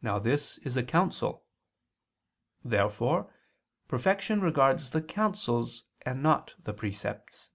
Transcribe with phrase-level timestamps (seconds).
[0.00, 1.44] Now this is a counsel.
[2.64, 3.34] Therefore
[3.88, 7.50] perfection regards the counsels and not the precepts.